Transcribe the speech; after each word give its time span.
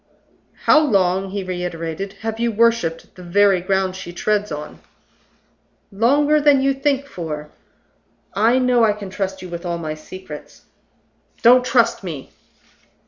"How 0.65 0.79
long," 0.79 1.29
he 1.29 1.43
reiterated, 1.43 2.13
"have 2.21 2.39
you 2.39 2.51
worshipped 2.51 3.13
the 3.13 3.21
very 3.21 3.61
ground 3.61 3.95
she 3.95 4.11
treads 4.11 4.51
on?" 4.51 4.79
"Longer 5.91 6.41
than 6.41 6.59
you 6.59 6.73
think 6.73 7.05
for. 7.05 7.51
I 8.33 8.57
know 8.57 8.83
I 8.83 8.93
can 8.93 9.11
trust 9.11 9.43
you 9.43 9.49
with 9.49 9.63
all 9.63 9.77
my 9.77 9.93
secrets" 9.93 10.63
"Don't 11.43 11.63
trust 11.63 12.03
me!" 12.03 12.31